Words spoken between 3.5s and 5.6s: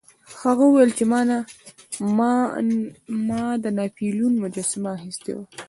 د ناپلیون مجسمه اخیستې وه.